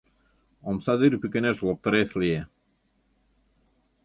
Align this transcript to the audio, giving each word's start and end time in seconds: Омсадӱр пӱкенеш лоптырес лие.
Омсадӱр 0.69 1.13
пӱкенеш 1.21 1.57
лоптырес 1.65 2.11
лие. 2.19 2.41